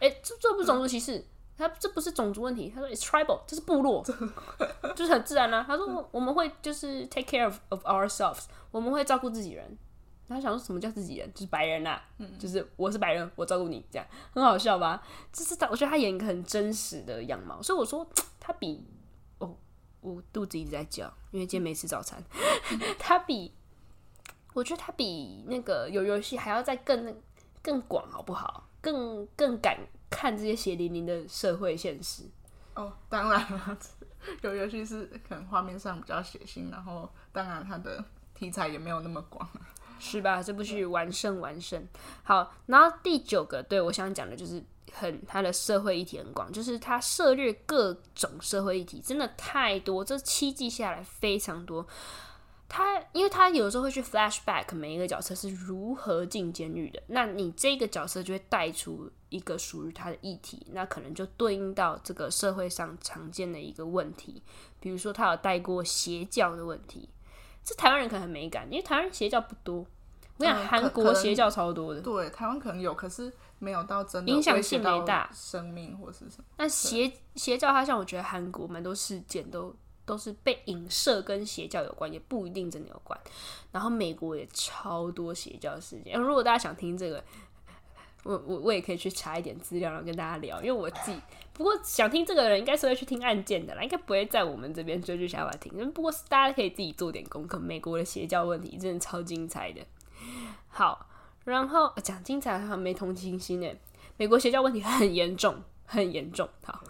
[0.00, 1.24] 哎、欸，这这不是种族歧视，
[1.56, 4.04] 他这不是种族问题。”他说：“It's tribal，这是部落，
[4.96, 9.78] 就是很自然啊。”他说：“我们会就是 take care of of ourselves，我们会照顾自己人。”
[10.32, 15.02] 他想说什么叫自己人，就是白人呐、啊嗯，就是我是白人，我照顾你，这样很好笑吧？
[15.32, 18.06] 就是他，我觉得他演一个很真实的样貌，所以我说
[18.40, 18.84] 他比
[19.38, 19.56] 哦，
[20.00, 22.22] 我肚子一直在叫，因为今天没吃早餐。
[22.98, 23.52] 他比
[24.54, 27.16] 我觉得他比那个有游戏还要再更
[27.62, 28.68] 更广，好不好？
[28.80, 29.78] 更更敢
[30.10, 32.24] 看这些血淋淋的社会现实。
[32.74, 33.78] 哦，当然了，
[34.40, 39.48] 有游戏是可能画面上比较血腥，然后当然他的题材也没有那么广。
[40.04, 40.42] 是吧？
[40.42, 41.86] 这部剧完胜完胜。
[42.24, 44.60] 好，然后第九个，对，我想讲的就是
[44.92, 50.04] 很他的社会议题很广，就是他涉猎各种社会议题，真的太多。
[50.04, 51.86] 这七季下来非常多。
[52.68, 64.42] 他因为他有时候会去 flashback 每一个角色是如何进监狱的，那你这个角色就会带出一个属于他的议题，那可能就对应到这个社会上常见的一个问题，
[64.80, 67.08] 比如说他有带过邪教的问题。
[67.64, 69.86] 这台湾人可能很没感，因为台湾人邪教不多。
[70.38, 72.00] 我想韩国邪教超多的。
[72.00, 76.44] 对，台湾可能有，可是没有到真的影响性没大，生命或是什么。
[76.56, 79.72] 那邪邪教，它像我觉得韩国蛮多事件都
[80.04, 83.16] 都是被影射跟邪教有关，也不一定真的有关。
[83.70, 86.18] 然后美国也超多邪教事件。
[86.18, 87.22] 如果大家想听这个，
[88.24, 90.60] 我我我也可以去查一点资料，然后跟大家聊。
[90.60, 91.18] 因为我自己。
[91.54, 95.92] 不过想听这个人应该是会去听案件的啦，应该不会在我们这边追剧下来听。
[95.92, 99.80] 不过大家可以自己做点功课，美国的邪教问题真的超精彩的。
[100.68, 101.06] 好，
[101.44, 103.78] 然后讲精彩好像没同情心诶，
[104.16, 106.48] 美国邪教问题很严重，很严重。
[106.64, 106.82] 好，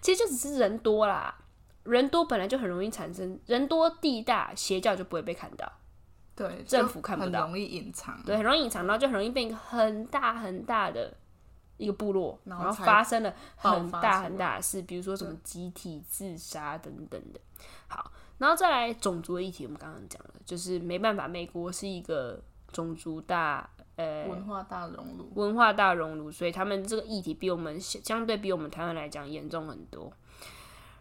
[0.00, 1.34] 其实就只是人多啦，
[1.82, 5.70] 人多本来就很容易产生，人多地大，邪教就不会被看到。
[6.48, 8.22] 对，政府看不到，很容易隐藏。
[8.24, 11.14] 对，很容易隐藏，然后就很容易变一个很大很大的。
[11.76, 17.40] 一个部落，然后发生了很大很大的事，比如说什么集体自杀等等的。
[17.88, 22.38] 好，然后再来种族的议题，我们刚刚讲了，就是没办法，美国是一个
[22.70, 30.12] 种族大，呃，文化大熔炉，文化大熔炉，所以他们这个议题比我们相对比我们台湾来讲严重很多。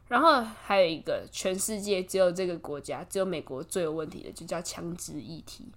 [0.09, 5.71] 然后还有一个，全世界只有这个国家，只有美国最有问题的，就叫枪支议题。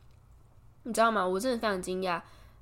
[0.83, 1.25] 你知道吗？
[1.25, 2.21] 我真的非常惊讶，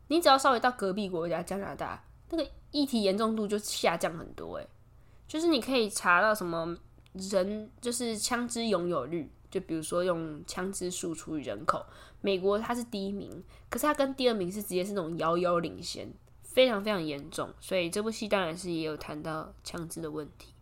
[0.08, 2.04] 你只要稍微到隔壁国家加拿大。
[2.28, 4.68] 那个议题严重度就下降很多，诶，
[5.26, 6.76] 就是你可以查到什么
[7.14, 11.86] 人，就是枪支拥有率，就比如说用枪支数除以人口，
[12.20, 17.48] 美国它是第一名，可是它跟第二名是直接是那种遥遥领先，非常非常严重。
[17.60, 20.52] 所以这部戏当然是也有谈到枪支的问题。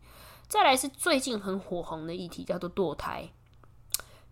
[0.49, 3.29] 再来是最近很火红的议题，叫做堕胎，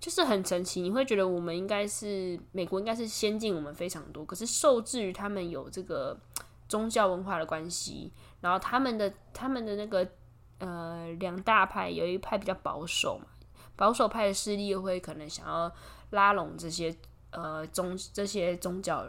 [0.00, 6.18] 就是很神奇，你会觉得我们应该是美国应该是先进我们非常多，可是受制于他们有这个。
[6.68, 10.04] 宗教文化的关系，然后他们的他们的那个
[10.58, 13.26] 呃两大派，有一派比较保守嘛，
[13.76, 15.72] 保守派的势力会可能想要
[16.10, 16.92] 拉拢这些
[17.30, 19.06] 呃宗这些宗教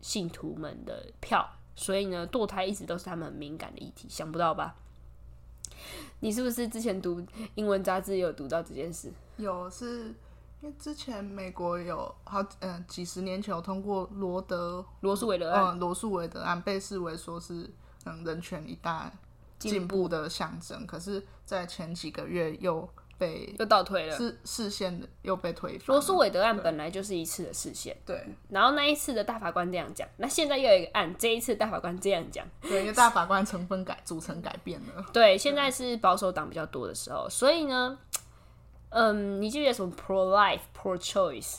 [0.00, 4.74] 信徒们的票，所以呢，堕胎一直都是他们很敏感的议题，想不到吧？
[6.20, 9.12] 你是不是之前读英文杂志有读到这件事？
[9.36, 10.14] 有是。
[10.60, 17.70] 因为之前美国有好嗯、呃、几十年前有通过罗德罗素韦德案，嗯罗素韦德案被视为说是
[18.04, 19.08] 嗯人权一大
[19.56, 25.88] 进步的象征，可是，在前几个月又被又倒退了，视视线又被推翻。
[25.88, 28.24] 罗素韦德案本来就是一次的视线，对。
[28.48, 35.04] 然后那一次的大法官这样讲，那现在又有一个案，这一次大法官这样讲，对，因为大法官成分改组成改变了。
[35.12, 37.98] 对，现在是保守党比较多的时候，所以呢，
[38.90, 41.58] 嗯，你记得什么 pro life pro choice？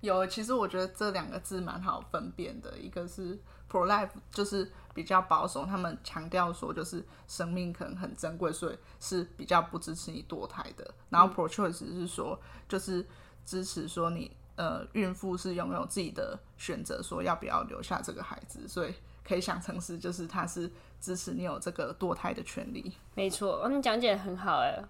[0.00, 3.38] 有，其实我觉得这两个字蛮好分辨的，一个是
[3.70, 4.70] pro life，就是。
[4.98, 10.92] 比较保守，他们强调说，就是生命可能很珍贵，所以是比较不支持你堕胎的。
[11.08, 12.36] 然后 pro choice 是说，
[12.68, 13.06] 就是
[13.44, 18.66] 支持说你呃孕妇是拥有自己的选择，说要不要留下这个孩子。
[18.66, 18.92] 所以
[19.24, 20.68] 可以想成是，就是他是
[21.00, 22.92] 支持你有这个堕胎的权利。
[23.14, 24.82] 没错，哦，你讲解很好哎，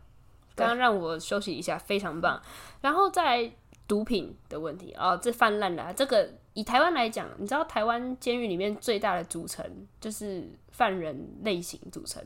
[0.57, 2.41] 刚刚让我休息一下，非常棒。
[2.81, 3.53] 然后在
[3.87, 6.33] 毒品的问题哦，这泛滥了这个。
[6.59, 9.65] 以台湾来讲，你知道台湾监狱里面最大的组成
[10.01, 12.21] 就是犯人类型组成，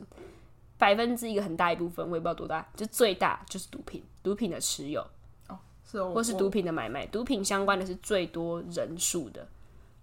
[0.75, 5.05] 百分之一个很大一部分，我也不知道多大，就最大就是毒品，毒品的持有
[5.49, 9.47] 哦，是哦，或是毒品的买卖，毒品相关的是最多人数的，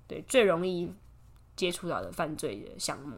[0.06, 0.88] 对，最容易
[1.56, 3.16] 接触到的犯罪的项目。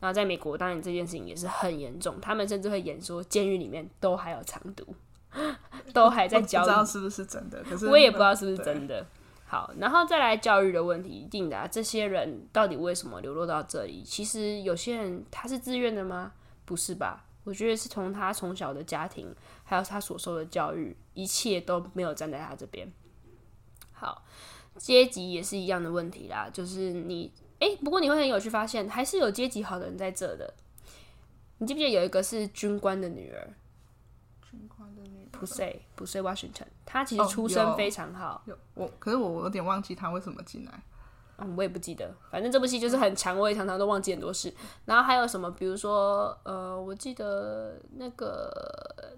[0.00, 4.86] 然后在美国，当然这件事情也是很严重，他们甚至会演说监狱里面都还有藏毒，
[5.92, 9.06] 都还在 教，不知道是不是真的，可是我也不知道是不是真的。
[9.54, 14.02] 好，然后再来教育的问题，一定的啊，这些人到底为什么流落到这里？
[14.02, 16.32] 其实有些人他是自愿的吗？
[16.64, 17.24] 不是吧？
[17.44, 22.92] 我觉得是从他从小的家庭，还有他所受的教育，一切都没有站在他这边。
[23.92, 24.24] 好，
[24.76, 30.52] 阶级也是一样的问题啦，就是你，诶，不过你会很有趣发现，还是有阶级好的人在这的。
[31.58, 33.54] 你记不记得有一个是军官的女儿？
[35.38, 38.42] 不是不是 Washington，他其实出身非常好。
[38.46, 40.72] 有，有我，可是我我有点忘记他为什么进来。
[41.36, 42.14] 嗯，我也不记得。
[42.30, 44.54] 反正这部戏就是很长，我也常常都忘记很多事。
[44.84, 45.50] 然后还有什么？
[45.50, 48.48] 比如说，呃，我记得那个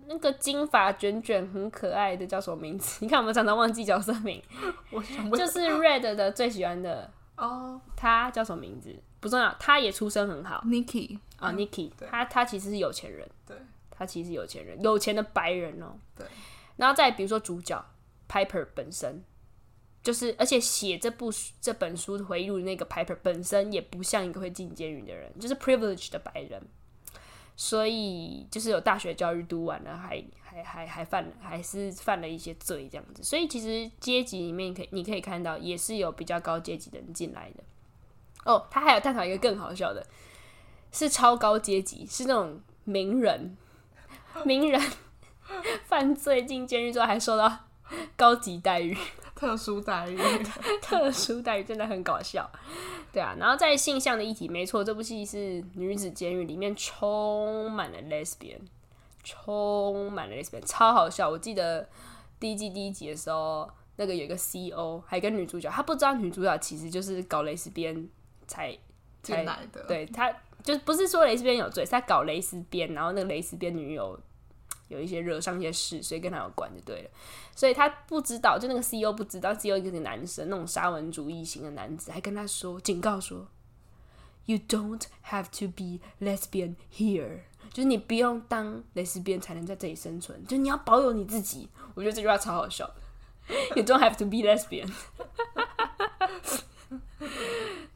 [0.06, 2.98] 那个金发卷卷很可爱的叫什么名字？
[3.04, 4.42] 你看，我们常常忘记角色名。
[4.92, 8.96] 我想就是 Red 的最喜欢的哦，他叫什么名字？
[9.20, 10.62] 不重要，他也出身很好。
[10.64, 13.28] Nikki 啊，Nikki，他他其实是有钱人。
[13.46, 13.54] 对。
[13.96, 15.98] 他其实有钱人，有钱的白人哦、喔。
[16.16, 16.26] 对。
[16.76, 17.82] 然后再比如说主角
[18.28, 19.24] Piper 本身，
[20.02, 26.62] 就是而且写这部这本书回忆录的那个 Piper 本身也不像一个会进监狱的人，就是 privileged 的白人，
[27.56, 33.22] 所以就是有大学教育读完了，还还还还犯还是犯了一些罪这样子。
[33.22, 37.64] 所以其实阶级里面可以你可以看到，也是有比较高阶级的人进来的。
[38.44, 40.06] 哦，他还有探讨一个更好笑的，
[40.92, 43.56] 是超高阶级，是那种名人。
[44.44, 44.80] 名人
[45.86, 47.50] 犯罪进监狱之后还受到
[48.16, 48.96] 高级待遇、
[49.34, 50.18] 特殊待遇、
[50.82, 52.50] 特殊待遇真的很搞笑，
[53.12, 53.36] 对啊。
[53.38, 58.60] 然后在性向的议题，没错，这部戏是女子监狱，里面充满了 lesbian，
[59.22, 61.30] 充满了 lesbian，超好笑。
[61.30, 61.88] 我记得
[62.40, 68.08] 第一季第一集的时候，那个有一个 CO 还跟女主角，他不知道女主角其实就是搞 lesbian
[68.48, 68.76] 才
[69.22, 70.34] 才来的，对他。
[70.64, 74.18] 就不是说蕾丝边有罪，是他搞蕾丝边，然后那个蕾丝边女友
[74.88, 77.10] 有一些惹上一些事，所以跟他有关就对了。
[77.54, 83.48] 所以他不知道，就那个 CEO 不知道，CEO 一个男生，那种沙文主义型的男子，还跟他说警告说
[84.44, 87.40] ：“You don't have to be lesbian here，
[87.72, 92.88] 就是你不用当蕾丝边才能在这里生存，就你要保有你自己。”我觉得这句话超好笑
[93.74, 94.92] ，“You don't have to be lesbian。”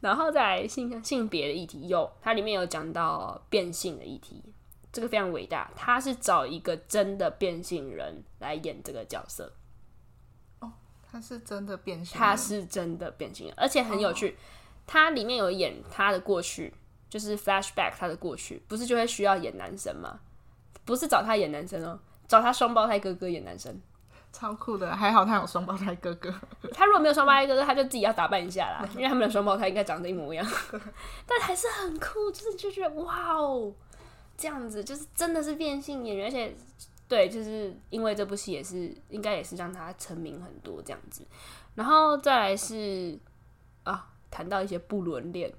[0.01, 4.41] 然后再来性性别的议题，有它里面有讲到变性的议题，
[4.91, 5.69] 这个非常伟大。
[5.75, 9.53] 他是找一个真的变性人来演这个角色。
[10.59, 10.71] 哦，
[11.09, 14.37] 他是真的变性人，他是真的变性人，而且很有趣。
[14.87, 16.73] 他里面有演他的过去，
[17.09, 20.19] 就是 flashback 他的过去，不是就会需要演男生吗？
[20.83, 23.79] 不是找他演男生哦，找他双胞胎哥哥演男生。
[24.33, 26.33] 超酷的，还好他有双胞胎哥哥。
[26.73, 30.45] 他如果没有双胞胎哥哥，他就自己要打扮一下啦， 因为他们的双胞胎应该长得一模一样。
[31.27, 33.73] 但还是很酷，就是就觉得哇哦，
[34.41, 36.55] 这样子就是真的是变性演员，而且
[37.07, 41.23] 对，就是因为这部戏也是应该也是让他成名很多这样子。
[41.75, 43.19] 然后再来是
[43.83, 45.53] 啊，谈到一些不伦恋，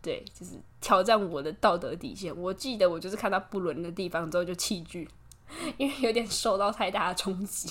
[0.00, 2.34] 对，就是挑战我的道德底线。
[2.36, 5.08] 我记得我就是看到不伦的地方之后就弃剧。
[5.76, 7.70] 因为有点受到太大的冲击，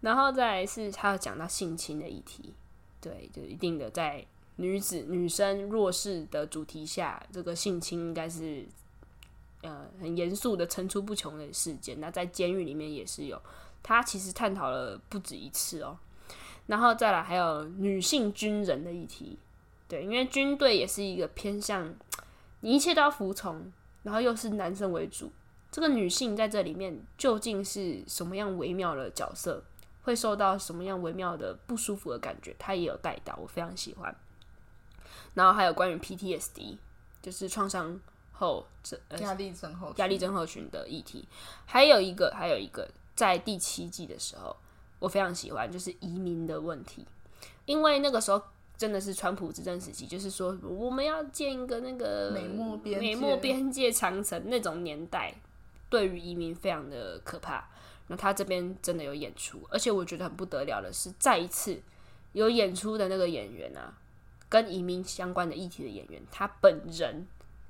[0.00, 2.54] 然后再来是他要讲到性侵的议题，
[3.00, 8.64] 对，就一定的在女子女生弱势的主题下，这个性侵应该是
[9.62, 12.00] 呃很严肃的层出不穷的事件。
[12.00, 13.40] 那在监狱里面也是有，
[13.82, 15.98] 他其实探讨了不止一次哦。
[16.66, 19.38] 然后再来还有女性军人的议题，
[19.88, 21.94] 对，因为军队也是一个偏向
[22.60, 25.32] 你一切都要服从，然后又是男生为主。
[25.70, 29.62] 这个女性在这里面究竟是什么样微妙的角色，
[30.02, 34.14] 会受到什么样微妙的不舒服的感觉，她也有带到，我非常喜欢。
[35.34, 36.78] 然后还有关于 PTSD，
[37.22, 38.00] 就是创伤
[38.38, 41.26] 后这压力症候压力症候群的议题，
[41.66, 44.56] 还有一个还有一个在第七季的时候，
[44.98, 47.06] 我非常喜欢，就是移民的问题，
[47.66, 48.42] 因为那个时候。
[48.78, 55.34] 真的是川普执政时期，就是说我们要建一个那个美墨边美墨边界长城那种年代，
[55.90, 57.68] 对于移民非常的可怕。
[58.06, 61.82] 那他这边真的有演出，而且我觉得很不得了的是，再一次
[62.34, 63.92] 有演出的那个演员啊，
[64.48, 67.26] 跟移民相关的议题的演员，他本人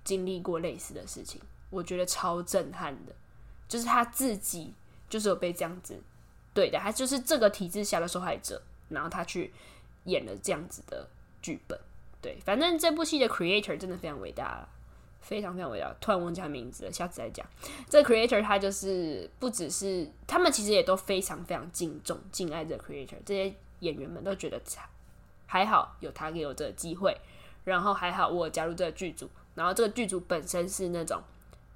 [0.09, 1.41] 经历过类似的事情，
[1.71, 3.13] 我觉得超震撼的。
[3.69, 4.73] 就是他自己
[5.11, 6.01] 就是有被这样子
[6.55, 9.53] 对的，他就是这个体制下的受害者，然后他去。
[10.05, 11.07] 演了这样子的
[11.43, 11.79] 剧本，
[12.23, 14.67] 对，反正这部戏的 creator 真的非常伟大，
[15.21, 15.95] 非常非常伟大。
[16.01, 17.47] 突然忘记他名字了，下次再讲。
[17.91, 23.17] 这 creator 他就是不只是他们，其实也都非常非常敬重、敬爱这个 creator。
[23.27, 24.59] 这些演员们都觉得
[25.45, 27.15] 还好有他给我这个机会，
[27.65, 29.29] 然后还好我加入这个剧组，
[29.59, 31.21] 然后这个剧组本身是那种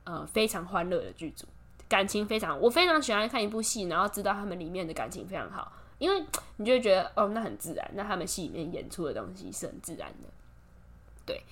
[0.04, 1.44] 呃非常欢乐的剧组，
[1.88, 5.72] 感情非常，我非常喜欢看一部戏，然后知道他们里面的感情非常好。
[5.98, 6.24] 因为
[6.56, 7.90] 你就会觉得哦，那很自然。
[7.94, 10.28] 那他们戏里面演出的东西是很自然的，
[11.24, 11.42] 对。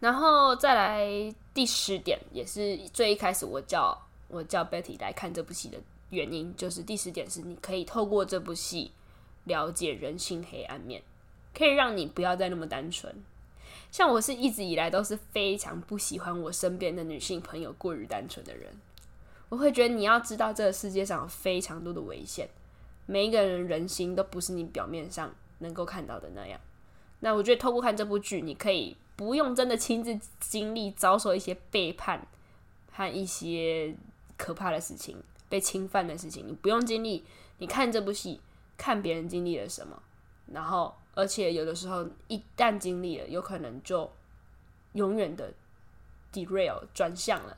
[0.00, 5.78] 然后再来第十点，也是最一开始我叫我叫 Betty 来看这部戏的
[6.10, 8.92] 原因，就是第十点是你可以透过这部戏
[9.44, 11.02] 了解人性黑暗面，
[11.52, 13.14] 可以让你不要再那么单纯。
[13.90, 18.70] 像我是一直以来都是非常不喜欢我身边的女性朋友过于单纯的人，
[19.48, 22.48] 我会觉得你要知道这个世界上有非常多的危险。
[23.06, 26.60] 每一个人人心都不是你表面上能够看到的那样。
[27.20, 32.26] 那我觉得透过看这部剧，你可以不用真的亲自经历遭受一些背叛
[32.92, 33.94] 和一些
[34.36, 35.16] 可怕的事情、
[35.48, 37.24] 被侵犯的事情，你不用经历。
[37.56, 38.40] 你看这部戏，
[38.76, 40.00] 看别人经历了什么，
[40.52, 44.08] 然后而且有的时候一旦经历了，有可能就
[44.92, 45.52] 永远的
[46.32, 47.56] derail 转向了，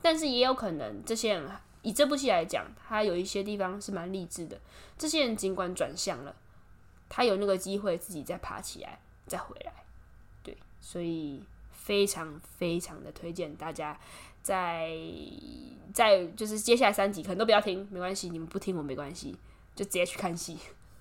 [0.00, 1.50] 但是也有可能这些人。
[1.82, 4.58] 以这部戏来讲，他有一些地方是蛮励志的。
[4.96, 6.34] 这些人尽管转向了，
[7.10, 9.84] 他有那个机会自己再爬起来，再回来。
[10.42, 14.00] 对，所以非常非常的推荐大家
[14.42, 14.96] 在
[15.92, 19.36] 在就是接下来三集可能都不要听，没关系，你们不听我没关系，
[19.74, 20.56] 就直接去看戏。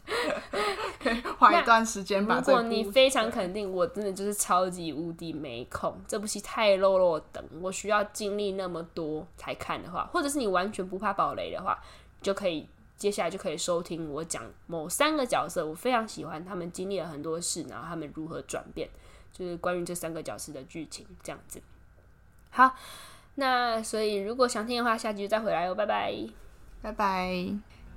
[1.38, 2.36] 花一段时间吧。
[2.38, 11.80] 如果你非常肯定，我真的就是超级无敌没空，这部戏太落落等，我需要经历那么多才看的话，或者是你完全不怕暴雷的话，
[12.22, 18.88] 就可以接下来就可以收听我讲某三个角色，我非常喜欢他们经历了很多事，然后他们如何转变，
[19.34, 21.62] 就是关于这三个角色的剧情这样子。
[22.52, 22.76] 好，
[23.36, 26.14] 那所以如果想听的话，下集就再回来哦，拜拜，
[26.82, 27.81] 拜拜。